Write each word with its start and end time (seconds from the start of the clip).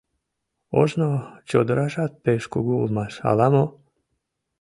Ожно 0.79 1.09
чодыражат 1.49 2.11
пеш 2.23 2.43
кугу 2.53 2.73
улмаш 2.83 3.13
ала-мо? 3.29 3.65